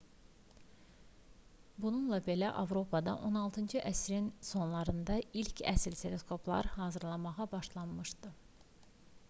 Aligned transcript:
bununla 1.83 2.17
belə 2.27 2.47
avropada 2.61 3.13
16-cı 3.27 3.83
əsrin 3.91 4.29
sonlarında 4.49 5.17
ilk 5.43 5.61
əsl 5.75 5.97
teleskoplar 6.01 6.71
hazırlanmağa 6.79 7.47
başlamışdı 7.53 8.33